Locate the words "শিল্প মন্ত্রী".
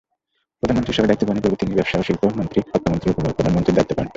2.07-2.59